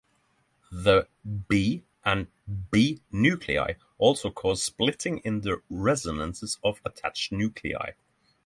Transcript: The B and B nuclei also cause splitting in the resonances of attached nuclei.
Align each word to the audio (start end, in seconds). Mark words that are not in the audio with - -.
The 0.71 1.07
B 1.47 1.83
and 2.03 2.25
B 2.71 3.03
nuclei 3.11 3.73
also 3.99 4.31
cause 4.31 4.63
splitting 4.63 5.19
in 5.19 5.41
the 5.41 5.61
resonances 5.69 6.57
of 6.63 6.81
attached 6.83 7.31
nuclei. 7.31 7.91